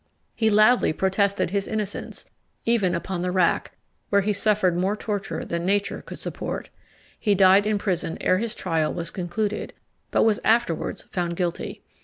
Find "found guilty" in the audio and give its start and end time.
11.11-11.83